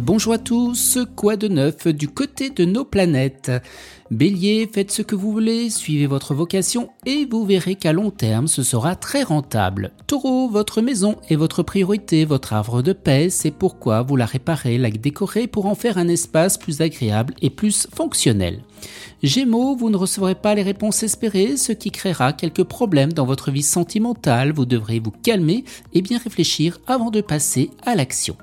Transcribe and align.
Bonjour 0.00 0.32
à 0.32 0.38
tous, 0.38 0.98
quoi 1.16 1.36
de 1.36 1.48
neuf 1.48 1.86
du 1.86 2.08
côté 2.08 2.48
de 2.48 2.64
nos 2.64 2.86
planètes? 2.86 3.52
Bélier, 4.10 4.66
faites 4.72 4.90
ce 4.90 5.02
que 5.02 5.14
vous 5.14 5.30
voulez, 5.30 5.68
suivez 5.68 6.06
votre 6.06 6.32
vocation 6.32 6.88
et 7.04 7.26
vous 7.30 7.44
verrez 7.44 7.74
qu'à 7.74 7.92
long 7.92 8.10
terme 8.10 8.48
ce 8.48 8.62
sera 8.62 8.96
très 8.96 9.22
rentable. 9.22 9.92
Taureau, 10.06 10.48
votre 10.48 10.80
maison 10.80 11.16
est 11.28 11.36
votre 11.36 11.62
priorité, 11.62 12.24
votre 12.24 12.54
havre 12.54 12.80
de 12.80 12.94
paix, 12.94 13.28
c'est 13.28 13.50
pourquoi 13.50 14.00
vous 14.00 14.16
la 14.16 14.24
réparez, 14.24 14.78
la 14.78 14.90
décorez 14.90 15.46
pour 15.46 15.66
en 15.66 15.74
faire 15.74 15.98
un 15.98 16.08
espace 16.08 16.56
plus 16.56 16.80
agréable 16.80 17.34
et 17.42 17.50
plus 17.50 17.86
fonctionnel. 17.94 18.62
Gémeaux, 19.22 19.76
vous 19.76 19.90
ne 19.90 19.98
recevrez 19.98 20.36
pas 20.36 20.54
les 20.54 20.62
réponses 20.62 21.02
espérées, 21.02 21.58
ce 21.58 21.72
qui 21.72 21.90
créera 21.90 22.32
quelques 22.32 22.64
problèmes 22.64 23.12
dans 23.12 23.26
votre 23.26 23.50
vie 23.50 23.62
sentimentale, 23.62 24.52
vous 24.52 24.64
devrez 24.64 25.00
vous 25.00 25.12
calmer 25.12 25.64
et 25.92 26.00
bien 26.00 26.16
réfléchir 26.16 26.78
avant 26.86 27.10
de 27.10 27.20
passer 27.20 27.68
à 27.84 27.94
l'action. 27.94 28.38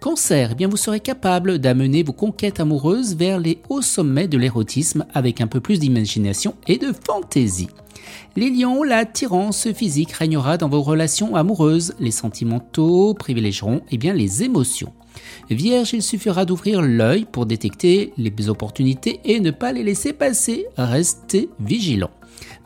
Cancer, 0.00 0.50
eh 0.52 0.54
bien 0.54 0.68
vous 0.68 0.76
serez 0.76 1.00
capable 1.00 1.58
d'amener 1.58 2.02
vos 2.02 2.12
conquêtes 2.12 2.60
amoureuses 2.60 3.16
vers 3.16 3.38
les 3.38 3.58
hauts 3.68 3.82
sommets 3.82 4.28
de 4.28 4.38
l'érotisme 4.38 5.06
avec 5.14 5.40
un 5.40 5.46
peu 5.46 5.60
plus 5.60 5.78
d'imagination 5.78 6.54
et 6.66 6.78
de 6.78 6.92
fantaisie. 7.06 7.68
Les 8.36 8.50
lions, 8.50 8.82
l'attirance 8.82 9.70
physique 9.72 10.12
régnera 10.12 10.56
dans 10.56 10.68
vos 10.68 10.82
relations 10.82 11.36
amoureuses, 11.36 11.94
les 12.00 12.10
sentimentaux 12.10 13.14
privilégieront 13.14 13.82
eh 13.90 13.98
bien, 13.98 14.14
les 14.14 14.42
émotions. 14.42 14.92
Vierge, 15.50 15.92
il 15.92 16.02
suffira 16.02 16.44
d'ouvrir 16.44 16.82
l'œil 16.82 17.26
pour 17.30 17.46
détecter 17.46 18.12
les 18.16 18.48
opportunités 18.48 19.20
et 19.24 19.40
ne 19.40 19.50
pas 19.50 19.72
les 19.72 19.82
laisser 19.82 20.12
passer. 20.12 20.66
Restez 20.76 21.50
vigilant. 21.60 22.10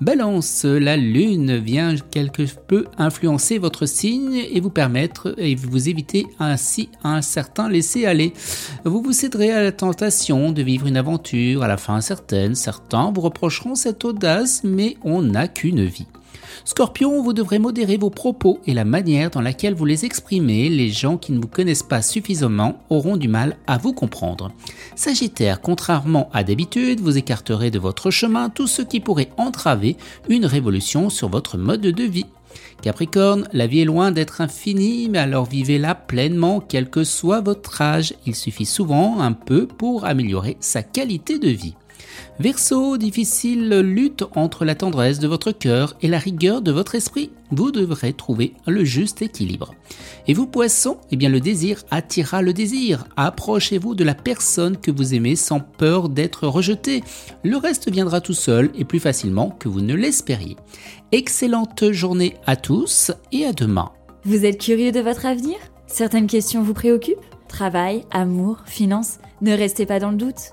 Balance, 0.03 0.65
la 0.65 0.99
lune 0.99 1.57
vient 1.57 1.95
quelque 2.11 2.43
peu 2.67 2.85
influencer 2.99 3.57
votre 3.57 3.87
signe 3.87 4.35
et 4.35 4.61
vous 4.61 4.69
permettre 4.69 5.35
et 5.39 5.55
vous 5.55 5.89
éviter 5.89 6.27
ainsi 6.39 6.91
un 7.03 7.23
certain 7.23 7.71
laisser-aller. 7.71 8.35
Vous 8.85 9.01
vous 9.01 9.13
céderez 9.13 9.53
à 9.53 9.63
la 9.63 9.73
tentation 9.73 10.53
de 10.53 10.61
vivre 10.63 10.87
une 10.87 10.99
aventure 10.99 11.63
à 11.63 11.69
la 11.69 11.79
fin 11.79 11.95
incertaine. 11.95 12.55
Certains 12.55 13.11
vous 13.11 13.23
reprocheront 13.23 13.75
cette 13.75 14.05
audace, 14.05 14.63
mais 14.65 14.99
on 15.03 15.23
n'a 15.23 15.49
qu'une 15.49 15.85
vie. 15.85 16.07
Scorpion, 16.65 17.23
vous 17.23 17.33
devrez 17.33 17.59
modérer 17.59 17.97
vos 17.97 18.11
propos 18.11 18.61
et 18.67 18.75
la 18.75 18.85
manière 18.85 19.31
dans 19.31 19.41
laquelle 19.41 19.75
vous 19.75 19.85
les 19.85 20.05
exprimez. 20.05 20.69
Les 20.69 20.91
gens 20.91 21.17
qui 21.17 21.33
ne 21.33 21.41
vous 21.41 21.49
connaissent 21.49 21.83
pas 21.83 22.03
suffisamment 22.03 22.81
auront 22.91 23.17
du 23.17 23.29
mal 23.29 23.57
à 23.67 23.79
vous 23.79 23.93
comprendre. 23.93 24.53
Sagittaire, 24.95 25.61
contrairement 25.61 26.29
à 26.33 26.45
d'habitude, 26.45 27.01
vous 27.01 27.19
écarterez 27.19 27.71
de 27.71 27.79
votre 27.79 28.11
chemin 28.11 28.51
tout 28.51 28.67
ce 28.67 28.83
qui 28.83 29.01
pourrait 29.01 29.31
entraver 29.37 29.97
une 30.29 30.47
révolution 30.47 31.11
sur 31.11 31.29
votre 31.29 31.57
mode 31.57 31.83
de 31.83 32.05
vie. 32.05 32.27
Capricorne, 32.83 33.49
la 33.53 33.67
vie 33.67 33.81
est 33.81 33.85
loin 33.87 34.13
d'être 34.13 34.41
infinie, 34.41 35.09
mais 35.09 35.19
alors 35.19 35.47
vivez-la 35.47 35.95
pleinement, 35.95 36.61
quel 36.61 36.91
que 36.91 37.05
soit 37.05 37.41
votre 37.41 37.81
âge. 37.81 38.15
Il 38.27 38.35
suffit 38.35 38.67
souvent 38.67 39.21
un 39.21 39.33
peu 39.33 39.67
pour 39.67 40.05
améliorer 40.05 40.57
sa 40.61 40.83
qualité 40.83 41.39
de 41.39 41.49
vie. 41.49 41.75
Verseau, 42.39 42.99
difficile 42.99 43.81
lutte 43.81 44.25
entre 44.35 44.67
la 44.67 44.75
tendresse 44.75 45.19
de 45.19 45.27
votre 45.27 45.53
cœur 45.53 45.97
et 46.03 46.09
la 46.09 46.19
rigueur 46.19 46.61
de 46.61 46.71
votre 46.71 46.95
esprit. 46.95 47.31
Vous 47.51 47.71
devrez 47.71 48.13
trouver 48.13 48.53
le 48.67 48.85
juste 48.85 49.23
équilibre. 49.23 49.75
Et 50.27 50.35
vous, 50.35 50.47
poissons, 50.47 50.99
eh 51.11 51.17
bien 51.17 51.31
le 51.31 51.41
désir 51.41 51.83
attirera 51.91 52.43
le 52.43 52.53
désir. 52.53 53.07
Approchez-vous 53.17 53.95
de 53.95 54.05
la 54.05 54.15
personne 54.15 54.77
que 54.77 54.91
vous 54.91 55.15
aimez 55.15 55.35
sans 55.35 55.61
peur 55.61 56.11
d'être 56.11 56.47
rejeté. 56.47 57.03
Le 57.43 57.57
reste 57.57 57.91
viendra 57.91 58.21
tout 58.21 58.35
seul 58.35 58.71
et 58.77 58.85
plus 58.85 59.01
facilement 59.01 59.51
que 59.51 59.71
vous 59.71 59.81
ne 59.81 59.95
l'espériez. 59.95 60.57
Excellente 61.13 61.91
journée 61.93 62.35
à 62.45 62.57
tous 62.57 63.13
et 63.33 63.47
à 63.47 63.55
demain. 63.55 63.93
Vous 64.25 64.45
êtes 64.45 64.61
curieux 64.61 64.93
de 64.93 65.01
votre 65.01 65.25
avenir? 65.25 65.57
Certaines 65.87 66.27
questions 66.27 66.63
vous 66.63 66.75
préoccupent? 66.75 67.17
Travail, 67.49 68.05
amour, 68.11 68.59
finances? 68.67 69.21
Ne 69.41 69.57
restez 69.57 69.87
pas 69.87 70.01
dans 70.01 70.11
le 70.11 70.17
doute. 70.17 70.53